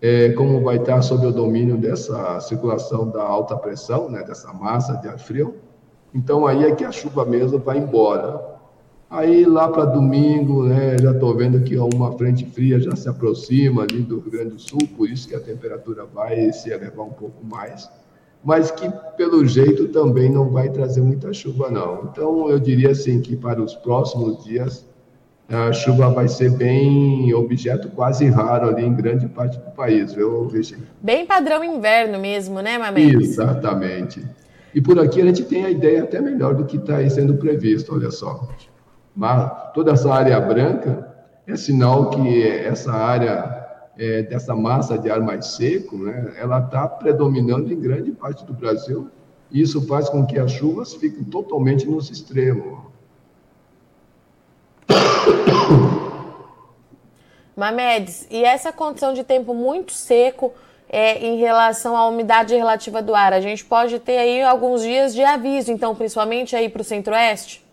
é, 0.00 0.28
como 0.30 0.62
vai 0.62 0.76
estar 0.76 1.02
sob 1.02 1.26
o 1.26 1.32
domínio 1.32 1.76
dessa 1.76 2.38
circulação 2.38 3.10
da 3.10 3.24
alta 3.24 3.56
pressão, 3.56 4.08
né, 4.08 4.22
dessa 4.22 4.52
massa 4.52 4.96
de 4.98 5.08
ar 5.08 5.18
frio, 5.18 5.56
então 6.14 6.46
aí 6.46 6.66
é 6.66 6.70
que 6.72 6.84
a 6.84 6.92
chuva 6.92 7.24
mesmo 7.24 7.58
vai 7.58 7.78
embora. 7.78 8.54
Aí 9.08 9.44
lá 9.44 9.68
para 9.68 9.84
domingo, 9.84 10.64
né, 10.64 10.98
já 10.98 11.12
estou 11.12 11.34
vendo 11.36 11.60
que 11.60 11.76
uma 11.78 12.12
frente 12.18 12.44
fria 12.44 12.80
já 12.80 12.96
se 12.96 13.08
aproxima 13.08 13.82
ali 13.82 14.00
do 14.00 14.18
Rio 14.18 14.32
Grande 14.32 14.50
do 14.50 14.60
Sul, 14.60 14.80
por 14.96 15.08
isso 15.08 15.28
que 15.28 15.34
a 15.34 15.40
temperatura 15.40 16.04
vai 16.04 16.52
se 16.52 16.70
elevar 16.70 17.06
um 17.06 17.12
pouco 17.12 17.44
mais, 17.44 17.88
mas 18.44 18.72
que 18.72 18.90
pelo 19.16 19.46
jeito 19.46 19.88
também 19.88 20.28
não 20.28 20.50
vai 20.50 20.70
trazer 20.70 21.02
muita 21.02 21.32
chuva 21.32 21.70
não. 21.70 22.10
Então 22.10 22.50
eu 22.50 22.58
diria 22.58 22.90
assim 22.90 23.20
que 23.20 23.36
para 23.36 23.62
os 23.62 23.74
próximos 23.76 24.44
dias 24.44 24.84
a 25.48 25.72
chuva 25.72 26.08
vai 26.10 26.26
ser 26.26 26.50
bem 26.50 27.32
objeto 27.32 27.88
quase 27.90 28.26
raro 28.26 28.68
ali 28.68 28.84
em 28.84 28.92
grande 28.92 29.28
parte 29.28 29.56
do 29.56 29.70
país, 29.70 30.12
viu, 30.12 30.48
Virginia? 30.48 30.84
Bem 31.00 31.24
padrão 31.24 31.62
inverno 31.62 32.18
mesmo, 32.18 32.60
né, 32.60 32.76
Mamedes? 32.76 33.30
Exatamente. 33.30 34.26
E 34.74 34.80
por 34.80 34.98
aqui 34.98 35.22
a 35.22 35.26
gente 35.26 35.44
tem 35.44 35.64
a 35.64 35.70
ideia 35.70 36.02
até 36.02 36.20
melhor 36.20 36.56
do 36.56 36.64
que 36.64 36.76
está 36.76 37.08
sendo 37.08 37.34
previsto, 37.34 37.94
olha 37.94 38.10
só. 38.10 38.48
Mas 39.16 39.72
toda 39.72 39.92
essa 39.92 40.12
área 40.12 40.38
branca 40.38 41.16
é 41.46 41.56
sinal 41.56 42.10
que 42.10 42.46
essa 42.46 42.92
área 42.92 43.66
é, 43.98 44.22
dessa 44.22 44.54
massa 44.54 44.98
de 44.98 45.10
ar 45.10 45.20
mais 45.20 45.46
seco, 45.46 45.96
né, 45.96 46.34
ela 46.36 46.58
está 46.58 46.86
predominando 46.86 47.72
em 47.72 47.80
grande 47.80 48.12
parte 48.12 48.44
do 48.44 48.52
Brasil. 48.52 49.08
E 49.50 49.62
isso 49.62 49.86
faz 49.86 50.10
com 50.10 50.26
que 50.26 50.38
as 50.38 50.52
chuvas 50.52 50.94
fiquem 50.94 51.24
totalmente 51.24 51.86
nos 51.86 52.10
extremos. 52.10 52.84
Mamedes, 57.56 58.26
e 58.30 58.44
essa 58.44 58.70
condição 58.70 59.14
de 59.14 59.24
tempo 59.24 59.54
muito 59.54 59.92
seco 59.92 60.52
é, 60.90 61.26
em 61.26 61.38
relação 61.38 61.96
à 61.96 62.06
umidade 62.06 62.54
relativa 62.54 63.00
do 63.00 63.14
ar, 63.14 63.32
a 63.32 63.40
gente 63.40 63.64
pode 63.64 63.98
ter 63.98 64.18
aí 64.18 64.42
alguns 64.42 64.82
dias 64.82 65.14
de 65.14 65.24
aviso, 65.24 65.72
então, 65.72 65.94
principalmente 65.94 66.54
aí 66.54 66.68
para 66.68 66.82
o 66.82 66.84
centro-oeste? 66.84 67.65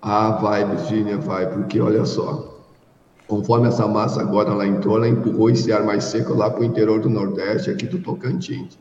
Ah, 0.00 0.32
vai, 0.32 0.64
Virginia, 0.64 1.18
vai, 1.18 1.50
porque 1.50 1.80
olha 1.80 2.04
só, 2.04 2.62
conforme 3.26 3.68
essa 3.68 3.86
massa 3.88 4.20
agora 4.20 4.50
ela 4.50 4.66
entrou, 4.66 4.96
ela 4.96 5.08
empurrou 5.08 5.50
esse 5.50 5.72
ar 5.72 5.82
mais 5.82 6.04
seco 6.04 6.34
lá 6.34 6.50
para 6.50 6.60
o 6.60 6.64
interior 6.64 7.00
do 7.00 7.10
Nordeste, 7.10 7.70
aqui 7.70 7.86
do 7.86 7.98
Tocantins. 7.98 8.78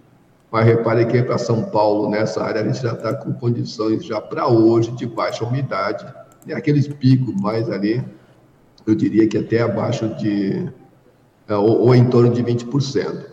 Mas 0.52 0.66
repare 0.66 1.06
que 1.06 1.22
para 1.24 1.38
São 1.38 1.64
Paulo, 1.64 2.10
nessa 2.10 2.44
área, 2.44 2.62
a 2.62 2.64
gente 2.64 2.82
já 2.82 2.94
está 2.94 3.14
com 3.14 3.34
condições 3.34 4.06
já 4.06 4.22
para 4.22 4.48
hoje 4.48 4.92
de 4.92 5.06
baixa 5.06 5.44
umidade, 5.44 6.06
né? 6.46 6.54
aqueles 6.54 6.88
picos 6.88 7.34
mais 7.42 7.70
ali 7.70 8.04
eu 8.86 8.94
diria 8.94 9.28
que 9.28 9.38
até 9.38 9.62
abaixo 9.62 10.08
de, 10.16 10.72
é, 11.48 11.56
ou, 11.56 11.88
ou 11.88 11.96
em 11.96 12.08
torno 12.10 12.32
de 12.32 12.44
20%. 12.44 13.26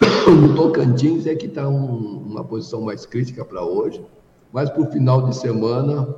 No 0.26 0.54
Tocantins 0.54 1.26
é 1.26 1.34
que 1.34 1.46
está 1.46 1.68
um, 1.68 2.22
uma 2.26 2.42
posição 2.42 2.80
mais 2.80 3.06
crítica 3.06 3.44
para 3.44 3.62
hoje, 3.62 4.04
mas 4.52 4.70
para 4.70 4.82
o 4.82 4.90
final 4.90 5.28
de 5.28 5.36
semana, 5.36 6.16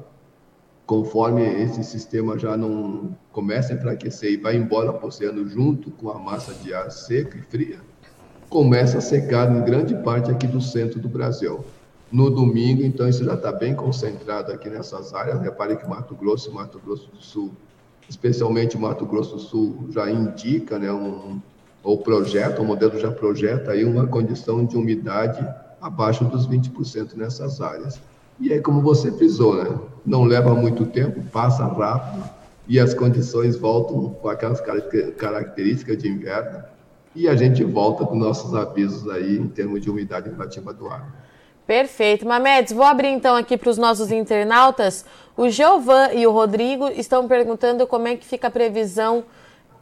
conforme 0.86 1.42
esse 1.42 1.82
sistema 1.82 2.38
já 2.38 2.56
não 2.56 3.16
começa 3.32 3.72
a 3.72 3.76
enfraquecer 3.76 4.32
e 4.32 4.36
vai 4.36 4.56
embora 4.56 4.92
para 4.92 5.04
o 5.04 5.08
oceano 5.08 5.48
junto 5.48 5.90
com 5.90 6.10
a 6.10 6.18
massa 6.18 6.54
de 6.54 6.72
ar 6.72 6.90
seca 6.90 7.36
e 7.36 7.42
fria, 7.42 7.78
começa 8.48 8.98
a 8.98 9.00
secar 9.00 9.50
em 9.50 9.64
grande 9.64 9.94
parte 9.96 10.30
aqui 10.30 10.46
do 10.46 10.60
centro 10.60 11.00
do 11.00 11.08
Brasil. 11.08 11.64
No 12.10 12.30
domingo, 12.30 12.84
então, 12.84 13.08
isso 13.08 13.24
já 13.24 13.34
está 13.34 13.50
bem 13.50 13.74
concentrado 13.74 14.52
aqui 14.52 14.70
nessas 14.70 15.12
áreas. 15.12 15.40
Repare 15.40 15.76
que 15.76 15.88
Mato 15.88 16.14
Grosso 16.14 16.50
e 16.50 16.54
Mato 16.54 16.78
Grosso 16.78 17.10
do 17.10 17.20
Sul 17.20 17.50
especialmente 18.08 18.78
Mato 18.78 19.04
Grosso 19.04 19.36
do 19.36 19.40
Sul 19.40 19.86
já 19.90 20.10
indica, 20.10 20.78
né, 20.78 20.92
um, 20.92 21.40
ou 21.82 21.98
projeta, 21.98 22.60
o 22.62 22.64
modelo 22.64 22.98
já 22.98 23.10
projeta 23.10 23.72
aí 23.72 23.84
uma 23.84 24.06
condição 24.06 24.64
de 24.64 24.76
umidade 24.76 25.46
abaixo 25.80 26.24
dos 26.24 26.48
20% 26.48 27.14
nessas 27.14 27.60
áreas. 27.60 28.00
E 28.38 28.52
aí, 28.52 28.60
como 28.60 28.80
você 28.82 29.10
frisou, 29.12 29.56
né, 29.56 29.78
não 30.04 30.24
leva 30.24 30.54
muito 30.54 30.84
tempo, 30.86 31.22
passa 31.32 31.64
rápido 31.64 32.24
e 32.68 32.78
as 32.78 32.92
condições 32.92 33.56
voltam 33.56 34.10
com 34.10 34.28
aquelas 34.28 34.60
características 35.16 35.98
de 35.98 36.08
inverno 36.08 36.62
e 37.14 37.28
a 37.28 37.34
gente 37.34 37.64
volta 37.64 38.04
com 38.04 38.14
nossos 38.14 38.54
avisos 38.54 39.08
aí 39.08 39.38
em 39.38 39.48
termos 39.48 39.80
de 39.80 39.90
umidade 39.90 40.28
relativa 40.28 40.72
do 40.72 40.86
ar. 40.88 41.26
Perfeito. 41.66 42.26
Mamedes, 42.26 42.72
vou 42.72 42.84
abrir 42.84 43.08
então 43.08 43.34
aqui 43.34 43.56
para 43.56 43.70
os 43.70 43.78
nossos 43.78 44.12
internautas. 44.12 45.04
O 45.36 45.48
Geovan 45.48 46.12
e 46.12 46.26
o 46.26 46.30
Rodrigo 46.30 46.88
estão 46.88 47.26
perguntando 47.26 47.86
como 47.86 48.06
é 48.06 48.16
que 48.16 48.24
fica 48.24 48.48
a 48.48 48.50
previsão 48.50 49.24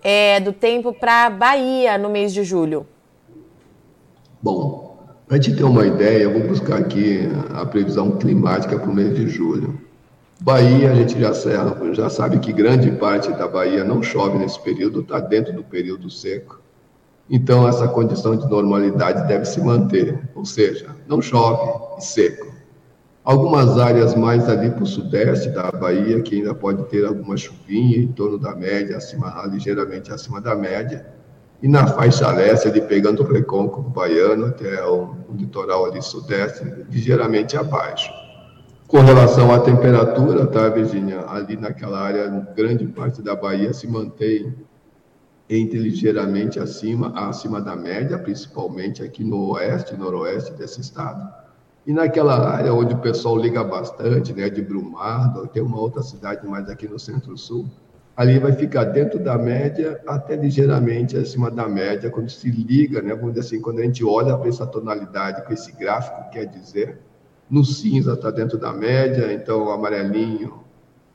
é, 0.02 0.40
do 0.40 0.52
tempo 0.52 0.92
para 0.94 1.28
Bahia 1.28 1.99
no 1.99 2.08
mês 2.08 2.32
de 2.32 2.44
julho. 2.44 2.87
Bom, 4.40 4.93
para 5.26 5.38
te 5.38 5.54
ter 5.54 5.64
uma 5.64 5.87
ideia, 5.87 6.25
eu 6.25 6.33
vou 6.33 6.49
buscar 6.49 6.78
aqui 6.78 7.21
a 7.54 7.64
previsão 7.64 8.12
climática 8.12 8.78
para 8.78 8.90
o 8.90 8.95
mês 8.95 9.16
de 9.16 9.28
julho. 9.28 9.81
Bahia, 10.40 10.90
a 10.90 10.95
gente 10.95 11.19
já 11.19 11.33
já 11.93 12.11
sabe 12.11 12.38
que 12.38 12.52
grande 12.52 12.90
parte 12.93 13.31
da 13.33 13.49
Bahia 13.49 13.85
não 13.85 14.02
chove 14.02 14.37
nesse 14.37 14.61
período, 14.61 15.00
está 15.00 15.21
dentro 15.21 15.52
do 15.52 15.64
período 15.64 16.11
seco. 16.11 16.61
Então, 17.31 17.66
essa 17.66 17.88
condição 17.88 18.37
de 18.37 18.47
normalidade 18.47 19.26
deve 19.26 19.47
se 19.47 19.61
manter, 19.61 20.28
ou 20.35 20.45
seja, 20.45 20.95
não 21.09 21.23
chove 21.23 21.97
e 21.99 22.04
seco. 22.04 22.52
Algumas 23.25 23.78
áreas 23.78 24.14
mais 24.14 24.47
ali 24.50 24.71
para 24.71 24.83
o 24.83 24.87
sudeste 24.87 25.49
da 25.49 25.73
Bahia, 25.73 26.21
que 26.21 26.35
ainda 26.35 26.54
pode 26.54 26.85
ter 26.90 27.07
alguma 27.07 27.38
chuvinha 27.38 27.97
em 27.97 28.09
torno 28.09 28.38
da 28.38 28.54
média, 28.54 28.99
acima, 28.99 29.43
ligeiramente 29.50 30.12
acima 30.12 30.43
da 30.43 30.54
média, 30.54 31.07
e 31.64 31.68
na 31.68 31.87
faixa 31.87 32.30
leste, 32.30 32.68
ali 32.68 32.83
pegando 32.83 33.23
o 33.23 33.26
recôncavo 33.26 33.88
baiano 33.88 34.44
até 34.44 34.85
o, 34.85 35.16
o 35.30 35.35
litoral 35.35 35.87
ali 35.87 36.02
sudeste, 36.02 36.62
ligeiramente 36.90 37.56
abaixo. 37.56 38.12
Com 38.87 39.00
relação 39.00 39.50
à 39.50 39.59
temperatura, 39.59 40.47
tá, 40.47 40.68
Virginia? 40.68 41.25
Ali 41.26 41.56
naquela 41.56 41.99
área, 41.99 42.28
grande 42.54 42.87
parte 42.88 43.23
da 43.23 43.35
Bahia 43.35 43.73
se 43.73 43.87
mantém 43.87 44.54
entre 45.49 45.78
ligeiramente 45.78 46.61
acima, 46.61 47.18
acima 47.18 47.62
da 47.62 47.75
média, 47.75 48.18
principalmente 48.18 49.02
aqui 49.02 49.25
no 49.25 49.52
oeste, 49.52 49.97
noroeste 49.97 50.52
desse 50.52 50.83
estado. 50.83 51.26
E 51.87 51.94
naquela 51.94 52.47
área 52.47 52.75
onde 52.75 52.92
o 52.92 52.99
pessoal 52.99 53.38
liga 53.38 53.64
bastante, 53.64 54.35
né, 54.35 54.50
de 54.50 54.61
Brumado, 54.61 55.47
tem 55.47 55.62
uma 55.62 55.80
outra 55.80 56.02
cidade 56.02 56.47
mais 56.47 56.68
aqui 56.68 56.87
no 56.87 56.99
centro-sul, 56.99 57.64
ali 58.16 58.38
vai 58.38 58.52
ficar 58.52 58.85
dentro 58.85 59.18
da 59.18 59.37
média 59.37 60.00
até 60.06 60.37
ligeiramente 60.37 61.16
acima 61.16 61.50
da 61.50 61.68
média, 61.68 62.11
quando 62.11 62.30
se 62.30 62.50
liga, 62.50 63.02
né, 63.02 63.14
vamos 63.14 63.35
dizer 63.35 63.47
assim, 63.47 63.61
quando 63.61 63.80
a 63.80 63.83
gente 63.83 64.04
olha 64.04 64.37
para 64.37 64.49
essa 64.49 64.66
tonalidade, 64.66 65.44
com 65.44 65.52
esse 65.52 65.73
gráfico, 65.73 66.30
quer 66.30 66.47
dizer, 66.47 66.99
no 67.50 67.64
cinza 67.64 68.14
está 68.14 68.30
dentro 68.30 68.56
da 68.56 68.73
média, 68.73 69.33
então 69.33 69.64
o 69.64 69.71
amarelinho 69.71 70.64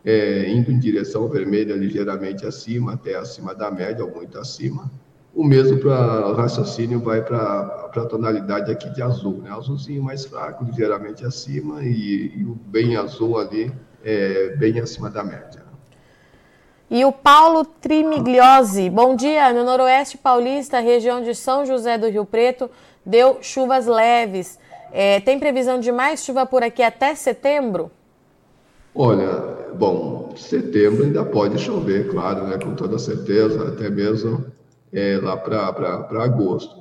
é, 0.04 0.50
indo 0.50 0.72
em 0.72 0.80
direção 0.80 1.28
vermelha 1.28 1.76
ligeiramente 1.76 2.46
acima, 2.46 2.94
até 2.94 3.16
acima 3.16 3.54
da 3.54 3.72
média, 3.72 4.04
ou 4.04 4.12
muito 4.12 4.38
acima. 4.38 4.90
O 5.34 5.44
mesmo 5.44 5.78
para 5.78 6.28
o 6.28 6.34
raciocínio 6.34 7.00
vai 7.00 7.22
para 7.24 7.92
a 7.96 8.06
tonalidade 8.06 8.72
aqui 8.72 8.90
de 8.90 9.02
azul, 9.02 9.42
né? 9.44 9.52
Azulzinho 9.52 10.04
mais 10.04 10.26
fraco, 10.26 10.64
ligeiramente 10.66 11.26
acima, 11.26 11.84
e, 11.84 12.34
e 12.36 12.44
o 12.44 12.56
bem 12.56 12.98
azul 12.98 13.38
ali, 13.38 13.72
é, 14.04 14.56
bem 14.58 14.80
acima 14.80 15.10
da 15.10 15.24
média. 15.24 15.69
E 16.92 17.06
o 17.06 17.12
Paulo 17.12 17.64
Trimigliosi, 17.64 18.90
bom 18.90 19.16
dia. 19.16 19.54
No 19.54 19.64
Noroeste 19.64 20.18
Paulista, 20.18 20.80
região 20.80 21.22
de 21.22 21.36
São 21.36 21.64
José 21.64 22.00
do 22.00 22.10
Rio 22.10 22.26
Preto, 22.26 22.68
deu 23.06 23.38
chuvas 23.44 23.86
leves. 23.86 24.58
É, 24.92 25.20
tem 25.20 25.38
previsão 25.38 25.80
de 25.80 25.92
mais 25.92 26.26
chuva 26.26 26.48
por 26.48 26.64
aqui 26.64 26.82
até 26.82 27.14
setembro? 27.14 27.92
Olha, 28.96 29.70
bom, 29.76 30.34
setembro 30.36 31.04
ainda 31.04 31.24
pode 31.24 31.60
chover, 31.60 32.10
claro, 32.10 32.48
né, 32.48 32.58
com 32.58 32.74
toda 32.74 32.98
certeza, 32.98 33.68
até 33.68 33.88
mesmo 33.88 34.46
é, 34.92 35.20
lá 35.22 35.38
para 35.38 36.24
agosto. 36.24 36.76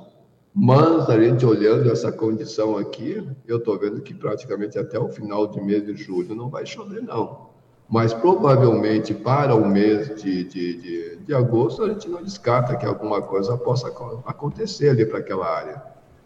Mas 0.55 1.07
a 1.07 1.21
gente 1.21 1.45
olhando 1.45 1.91
essa 1.91 2.11
condição 2.11 2.75
aqui, 2.77 3.23
eu 3.47 3.57
estou 3.57 3.77
vendo 3.77 4.01
que 4.01 4.15
praticamente 4.15 4.79
até 4.79 4.97
o 4.97 5.07
final 5.09 5.45
de 5.45 5.61
mês 5.61 5.85
de 5.85 5.95
julho 5.95 6.33
não 6.33 6.49
vai 6.49 6.65
chover, 6.65 7.03
não. 7.03 7.48
Mas 7.89 8.13
provavelmente 8.13 9.13
para 9.13 9.55
o 9.55 9.67
mês 9.67 10.21
de, 10.21 10.43
de, 10.43 10.73
de, 10.77 11.15
de 11.17 11.33
agosto 11.33 11.83
a 11.83 11.89
gente 11.89 12.07
não 12.07 12.21
descarta 12.21 12.75
que 12.75 12.85
alguma 12.85 13.21
coisa 13.21 13.57
possa 13.57 13.87
acontecer 14.25 14.89
ali 14.89 15.05
para 15.05 15.19
aquela 15.19 15.47
área. 15.47 15.81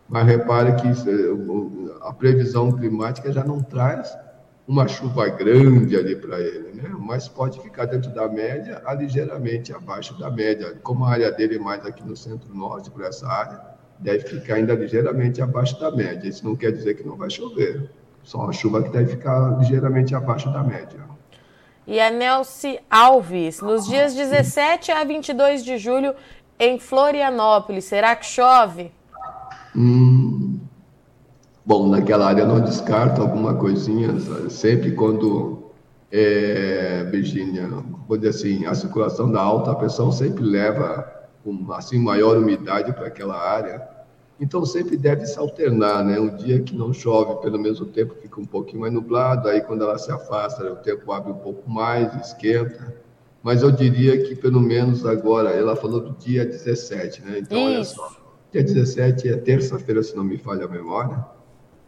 Mas 0.09 0.25
repare 0.25 0.75
que 0.75 0.87
a 2.01 2.13
previsão 2.13 2.71
climática 2.71 3.31
já 3.31 3.45
não 3.45 3.61
traz 3.61 4.13
uma 4.67 4.87
chuva 4.87 5.27
grande 5.29 5.95
ali 5.95 6.15
para 6.15 6.39
ele, 6.39 6.73
né? 6.73 6.89
mas 6.97 7.27
pode 7.27 7.59
ficar 7.61 7.85
dentro 7.85 8.13
da 8.13 8.27
média, 8.27 8.81
a 8.85 8.93
ligeiramente 8.93 9.73
abaixo 9.73 10.17
da 10.19 10.29
média. 10.29 10.75
Como 10.83 11.05
a 11.05 11.11
área 11.11 11.31
dele 11.31 11.55
é 11.55 11.59
mais 11.59 11.85
aqui 11.85 12.05
no 12.05 12.15
centro-norte, 12.15 12.89
por 12.91 13.03
essa 13.03 13.27
área, 13.27 13.61
deve 13.99 14.19
ficar 14.19 14.55
ainda 14.55 14.73
ligeiramente 14.73 15.41
abaixo 15.41 15.79
da 15.79 15.91
média. 15.91 16.27
Isso 16.27 16.45
não 16.45 16.55
quer 16.55 16.71
dizer 16.71 16.95
que 16.95 17.05
não 17.05 17.15
vai 17.15 17.29
chover, 17.29 17.89
só 18.23 18.39
uma 18.39 18.53
chuva 18.53 18.83
que 18.83 18.89
deve 18.89 19.11
ficar 19.11 19.57
ligeiramente 19.59 20.15
abaixo 20.15 20.51
da 20.51 20.63
média. 20.63 21.13
E 21.85 21.99
a 21.99 22.09
Nelce 22.09 22.79
Alves, 22.89 23.61
nos 23.61 23.85
dias 23.85 24.15
17 24.15 24.91
a 24.91 25.03
22 25.03 25.63
de 25.63 25.77
julho, 25.77 26.15
em 26.59 26.79
Florianópolis, 26.79 27.85
será 27.85 28.15
que 28.15 28.25
chove? 28.25 28.91
Hum, 29.75 30.59
Bom, 31.65 31.87
naquela 31.87 32.27
área 32.27 32.45
não 32.45 32.59
descarto 32.59 33.21
alguma 33.21 33.53
coisinha, 33.53 34.09
sempre 34.49 34.91
quando, 34.91 35.63
é, 36.11 37.05
Virginia, 37.09 37.69
vou 38.05 38.17
dizer 38.17 38.31
assim, 38.31 38.65
a 38.65 38.75
circulação 38.75 39.31
da 39.31 39.39
alta 39.39 39.73
pressão 39.73 40.11
sempre 40.11 40.43
leva 40.43 41.09
assim, 41.77 41.97
maior 41.97 42.35
umidade 42.35 42.91
para 42.91 43.07
aquela 43.07 43.37
área, 43.37 43.81
então 44.39 44.65
sempre 44.65 44.97
deve 44.97 45.25
se 45.25 45.37
alternar, 45.37 46.03
né? 46.03 46.19
Um 46.19 46.35
dia 46.35 46.59
que 46.61 46.75
não 46.75 46.91
chove, 46.91 47.41
pelo 47.41 47.59
mesmo 47.59 47.85
tempo 47.85 48.15
fica 48.15 48.39
um 48.39 48.45
pouquinho 48.45 48.81
mais 48.81 48.93
nublado, 48.93 49.47
aí 49.47 49.61
quando 49.61 49.83
ela 49.83 49.97
se 49.97 50.11
afasta, 50.11 50.71
o 50.71 50.75
tempo 50.77 51.11
abre 51.11 51.31
um 51.31 51.37
pouco 51.37 51.69
mais, 51.69 52.13
esquenta, 52.15 52.95
mas 53.41 53.61
eu 53.61 53.71
diria 53.71 54.23
que 54.23 54.35
pelo 54.35 54.59
menos 54.59 55.05
agora, 55.05 55.51
ela 55.51 55.75
falou 55.75 55.99
do 55.99 56.11
dia 56.17 56.45
17, 56.45 57.21
né? 57.23 57.39
Então, 57.39 57.57
Isso. 57.57 58.01
olha 58.01 58.09
só, 58.09 58.17
dia 58.51 58.63
17 58.63 59.29
é 59.29 59.37
terça-feira, 59.37 60.01
se 60.03 60.15
não 60.15 60.23
me 60.23 60.37
falha 60.37 60.65
a 60.65 60.67
memória, 60.67 61.25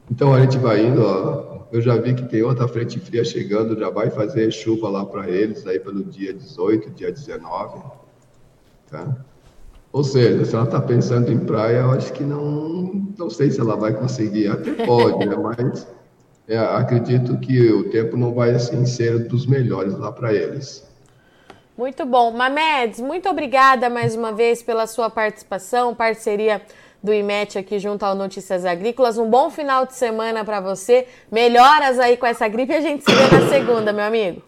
então 0.09 0.33
a 0.33 0.41
gente 0.41 0.57
vai 0.57 0.85
indo, 0.85 1.01
ó, 1.01 1.65
eu 1.71 1.81
já 1.81 1.97
vi 1.97 2.13
que 2.13 2.27
tem 2.27 2.43
outra 2.43 2.67
frente 2.67 2.99
fria 2.99 3.23
chegando, 3.23 3.77
já 3.77 3.89
vai 3.89 4.09
fazer 4.11 4.51
chuva 4.51 4.87
lá 4.87 5.05
para 5.05 5.29
eles 5.29 5.65
aí 5.65 5.79
pelo 5.79 6.03
dia 6.03 6.33
18, 6.33 6.91
dia 6.91 7.11
19, 7.11 7.81
tá? 8.89 9.25
Ou 9.95 10.03
seja, 10.03 10.43
se 10.43 10.53
ela 10.53 10.65
está 10.65 10.81
pensando 10.81 11.31
em 11.31 11.39
praia, 11.39 11.77
eu 11.77 11.91
acho 11.91 12.11
que 12.11 12.21
não, 12.21 13.07
não 13.17 13.29
sei 13.29 13.49
se 13.49 13.61
ela 13.61 13.77
vai 13.77 13.93
conseguir, 13.93 14.49
até 14.49 14.85
pode, 14.85 15.25
né? 15.25 15.37
Mas 15.37 15.87
é, 16.49 16.57
acredito 16.57 17.37
que 17.37 17.71
o 17.71 17.89
tempo 17.89 18.17
não 18.17 18.33
vai 18.33 18.53
assim 18.53 18.85
ser 18.85 19.25
dos 19.29 19.45
melhores 19.45 19.97
lá 19.97 20.11
para 20.11 20.33
eles. 20.33 20.85
Muito 21.77 22.05
bom. 22.05 22.29
Mamedes, 22.31 22.99
muito 22.99 23.29
obrigada 23.29 23.89
mais 23.89 24.17
uma 24.17 24.33
vez 24.33 24.61
pela 24.61 24.85
sua 24.85 25.09
participação, 25.09 25.95
parceria 25.95 26.61
do 27.01 27.13
IMET 27.13 27.57
aqui 27.57 27.79
junto 27.79 28.03
ao 28.03 28.15
Notícias 28.15 28.65
Agrícolas. 28.65 29.17
Um 29.17 29.29
bom 29.29 29.49
final 29.49 29.85
de 29.85 29.95
semana 29.95 30.43
para 30.43 30.59
você. 30.59 31.07
Melhoras 31.31 31.99
aí 31.99 32.17
com 32.17 32.25
essa 32.25 32.49
gripe 32.49 32.73
e 32.73 32.75
a 32.75 32.81
gente 32.81 33.05
se 33.05 33.15
vê 33.15 33.33
na 33.33 33.47
segunda, 33.47 33.93
meu 33.93 34.03
amigo. 34.03 34.41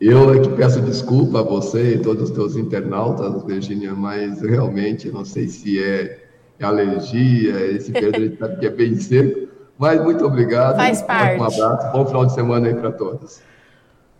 Eu 0.00 0.32
é 0.32 0.38
que 0.38 0.48
peço 0.50 0.80
desculpa 0.80 1.40
a 1.40 1.42
você 1.42 1.94
e 1.94 1.98
todos 1.98 2.24
os 2.24 2.30
teus 2.30 2.56
internautas, 2.56 3.42
Virginia, 3.44 3.94
mas 3.94 4.40
realmente 4.40 5.10
não 5.10 5.24
sei 5.24 5.48
se 5.48 5.82
é, 5.82 6.20
é 6.58 6.64
alergia, 6.64 7.66
esse 7.72 7.90
Pedro 7.90 8.58
que 8.58 8.66
é 8.66 8.70
bem 8.70 8.94
seco. 8.94 9.48
Mas 9.76 10.02
muito 10.02 10.24
obrigado. 10.24 10.76
Faz 10.76 11.02
parte. 11.02 11.40
Um 11.40 11.44
abraço, 11.44 11.92
bom 11.92 12.06
final 12.06 12.26
de 12.26 12.32
semana 12.32 12.68
aí 12.68 12.74
para 12.74 12.92
todos. 12.92 13.40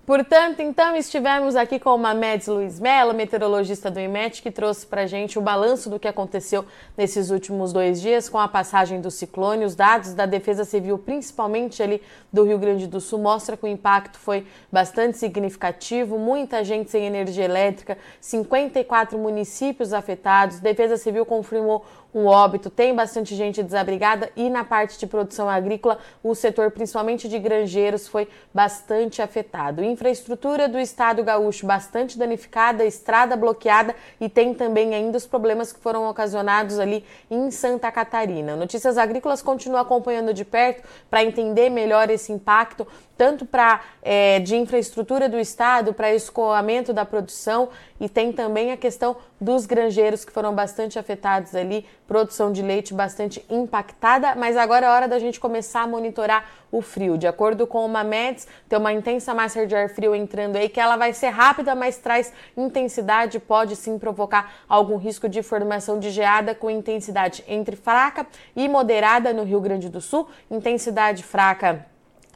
Portanto, 0.09 0.61
então, 0.61 0.97
estivemos 0.97 1.55
aqui 1.55 1.79
com 1.79 1.91
o 1.91 1.99
Mamedes 1.99 2.47
Luiz 2.47 2.81
Mello, 2.81 3.12
meteorologista 3.12 3.91
do 3.91 4.00
IMET, 4.00 4.41
que 4.41 4.50
trouxe 4.50 4.87
para 4.87 5.07
gente 5.07 5.38
o 5.38 5.43
balanço 5.43 5.91
do 5.91 6.00
que 6.00 6.09
aconteceu 6.09 6.65
nesses 6.97 7.29
últimos 7.29 7.75
dois 7.75 8.00
dias 8.00 8.27
com 8.27 8.38
a 8.38 8.49
passagem 8.49 9.03
do 9.03 9.11
ciclone. 9.11 9.67
Os 9.67 9.75
dados 9.75 10.15
da 10.15 10.25
Defesa 10.25 10.65
Civil, 10.65 10.97
principalmente 10.97 11.83
ali 11.83 12.00
do 12.33 12.43
Rio 12.43 12.59
Grande 12.59 12.87
do 12.87 13.03
Sul, 13.03 13.19
mostra 13.19 13.55
que 13.55 13.65
o 13.65 13.69
impacto 13.69 14.19
foi 14.19 14.47
bastante 14.73 15.18
significativo, 15.18 16.18
muita 16.18 16.64
gente 16.64 16.90
sem 16.90 17.05
energia 17.05 17.44
elétrica, 17.44 17.99
54 18.18 19.18
municípios 19.18 19.92
afetados. 19.92 20.59
Defesa 20.59 20.97
Civil 20.97 21.27
confirmou 21.27 21.85
um 22.18 22.26
óbito, 22.26 22.68
tem 22.68 22.94
bastante 22.94 23.35
gente 23.35 23.62
desabrigada 23.62 24.31
e 24.35 24.50
na 24.50 24.64
parte 24.64 24.98
de 24.98 25.07
produção 25.07 25.48
agrícola, 25.48 25.98
o 26.22 26.35
setor 26.35 26.70
principalmente 26.70 27.28
de 27.28 27.38
granjeiros 27.38 28.09
foi 28.09 28.28
bastante 28.52 29.22
afetado. 29.22 29.85
Infraestrutura 29.85 30.68
do 30.68 30.78
estado 30.78 31.22
gaúcho 31.22 31.66
bastante 31.66 32.18
danificada, 32.18 32.85
estrada 32.85 33.37
bloqueada 33.37 33.94
e 34.20 34.28
tem 34.28 34.52
também 34.52 34.94
ainda 34.94 35.16
os 35.16 35.26
problemas 35.26 35.72
que 35.72 35.78
foram 35.78 36.09
ocasionados 36.09 36.78
ali 36.78 37.04
em 37.31 37.50
Santa 37.50 37.92
Catarina. 37.92 38.57
Notícias 38.57 38.98
Agrícolas 38.98 39.40
continua 39.40 39.83
acompanhando 39.83 40.35
de 40.35 40.44
perto 40.44 40.83
para 41.09 41.22
entender 41.22 41.70
melhor 41.70 42.11
esse 42.11 42.33
impacto 42.33 42.87
tanto 43.18 43.44
para 43.44 43.81
é, 44.00 44.38
de 44.38 44.57
infraestrutura 44.57 45.28
do 45.28 45.38
estado, 45.38 45.92
para 45.92 46.14
escoamento 46.14 46.92
da 46.92 47.04
produção 47.04 47.68
e 48.00 48.09
tem 48.09 48.33
também 48.33 48.70
a 48.70 48.76
questão 48.76 49.16
dos 49.40 49.66
granjeiros 49.66 50.24
que 50.24 50.31
foram 50.31 50.54
bastante 50.54 50.98
afetados 50.98 51.54
ali, 51.54 51.85
produção 52.07 52.52
de 52.52 52.62
leite 52.62 52.94
bastante 52.94 53.44
impactada, 53.50 54.37
mas 54.37 54.57
agora 54.57 54.87
é 54.87 54.88
hora 54.88 55.09
da 55.09 55.18
gente 55.18 55.40
começar 55.40 55.83
a 55.83 55.87
monitorar 55.87 56.48
o 56.70 56.81
frio. 56.81 57.18
De 57.18 57.26
acordo 57.26 57.66
com 57.66 57.85
o 57.85 57.88
Mamedes, 57.88 58.46
tem 58.68 58.78
uma 58.78 58.92
intensa 58.92 59.35
massa 59.35 59.66
de 59.66 59.74
ar 59.74 59.88
frio 59.88 60.14
entrando 60.14 60.57
aí 60.57 60.68
que 60.68 60.78
ela 60.81 60.96
vai 60.96 61.12
ser 61.12 61.31
rápida, 61.31 61.74
mas 61.74 61.96
traz 61.96 62.33
intensidade, 62.57 63.40
pode 63.40 63.74
sim 63.74 63.98
provocar 63.98 64.54
algum 64.68 64.96
risco 64.96 65.28
de 65.28 65.42
formação 65.42 65.98
de 65.98 66.11
geada 66.11 66.54
com 66.54 66.70
intensidade 66.70 67.42
entre 67.48 67.74
fraca 67.74 68.26
e 68.54 68.68
moderada 68.68 69.33
no 69.33 69.42
Rio 69.42 69.61
Grande 69.61 69.88
do 69.88 70.00
Sul, 70.00 70.28
intensidade 70.50 71.24
fraca 71.24 71.85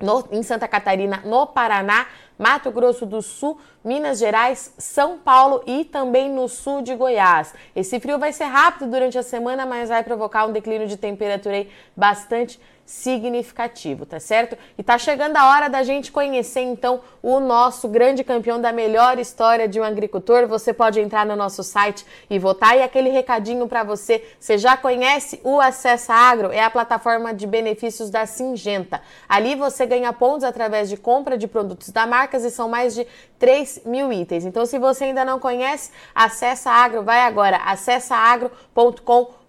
no, 0.03 0.27
em 0.31 0.43
Santa 0.43 0.69
Catarina, 0.69 1.23
no 1.25 1.47
Paraná, 1.49 2.07
Mato 2.43 2.73
Grosso 2.73 3.07
do 3.07 3.23
Sul, 3.23 3.57
Minas 3.85 4.19
Gerais, 4.19 4.75
São 4.77 5.17
Paulo 5.17 5.63
e 5.65 5.85
também 5.85 6.29
no 6.29 6.49
sul 6.49 6.83
de 6.83 6.93
Goiás. 6.93 7.55
Esse 7.75 8.01
frio 8.01 8.19
vai 8.19 8.33
ser 8.33 8.47
rápido 8.47 8.91
durante 8.91 9.17
a 9.17 9.23
semana, 9.23 9.65
mas 9.65 9.91
vai 9.91 10.03
provocar 10.03 10.47
um 10.47 10.53
declínio 10.53 10.89
de 10.89 10.97
temperatura 10.97 11.65
bastante 11.97 12.59
significativo, 12.85 14.05
tá 14.05 14.19
certo? 14.19 14.57
E 14.77 14.83
tá 14.83 14.99
chegando 14.99 15.37
a 15.37 15.51
hora 15.51 15.69
da 15.69 15.83
gente 15.83 16.11
conhecer 16.11 16.61
então 16.61 17.01
o 17.23 17.39
nosso 17.39 17.89
grande 17.89 18.25
campeão 18.25 18.61
da 18.61 18.73
melhor 18.73 19.19
história 19.19 19.69
de 19.69 19.81
um 19.81 19.85
agricultor. 19.85 20.47
Você 20.49 20.73
pode 20.75 21.01
entrar 21.01 21.25
no 21.25 21.37
nosso 21.37 21.63
site 21.63 22.05
e 22.29 22.39
votar. 22.39 22.77
E 22.77 22.83
aquele 22.83 23.09
recadinho 23.09 23.67
para 23.69 23.85
você, 23.85 24.23
você 24.39 24.59
já 24.59 24.77
conhece 24.77 25.41
o 25.45 25.61
Acessa 25.61 26.13
Agro? 26.13 26.53
É 26.53 26.63
a 26.63 26.71
plataforma 26.71 27.33
de 27.33 27.47
benefícios 27.47 28.11
da 28.11 28.27
Singenta. 28.27 29.01
Ali 29.29 29.55
você 29.55 29.87
ganha 29.87 30.13
pontos 30.13 30.45
através 30.45 30.89
de 30.89 30.97
compra 30.97 31.39
de 31.39 31.47
produtos 31.47 31.91
da 31.91 32.05
marcas 32.33 32.45
e 32.45 32.51
são 32.51 32.69
mais 32.69 32.95
de 32.95 33.07
3 33.39 33.83
mil 33.85 34.13
itens. 34.13 34.45
Então, 34.45 34.65
se 34.65 34.79
você 34.79 35.05
ainda 35.05 35.25
não 35.25 35.39
conhece, 35.39 35.91
acessa 36.15 36.71
Agro, 36.71 37.03
vai 37.03 37.21
agora, 37.21 37.59
acessaagro.com.br 37.59 39.43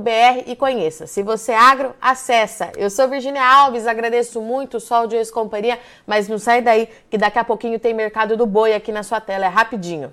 br 0.00 0.42
e 0.46 0.56
conheça. 0.56 1.06
Se 1.06 1.22
você 1.22 1.52
é 1.52 1.56
agro, 1.56 1.94
acessa. 2.00 2.72
Eu 2.76 2.90
sou 2.90 3.06
Virginia 3.06 3.44
Alves, 3.44 3.86
agradeço 3.86 4.40
muito 4.40 4.78
o 4.78 4.80
Sol 4.80 5.06
de 5.06 5.14
ex-companhia, 5.14 5.78
mas 6.06 6.26
não 6.28 6.38
sai 6.38 6.60
daí 6.60 6.88
que 7.08 7.16
daqui 7.16 7.38
a 7.38 7.44
pouquinho 7.44 7.78
tem 7.78 7.94
Mercado 7.94 8.36
do 8.36 8.46
Boi 8.46 8.74
aqui 8.74 8.90
na 8.90 9.02
sua 9.02 9.20
tela, 9.20 9.44
é 9.44 9.48
rapidinho. 9.48 10.12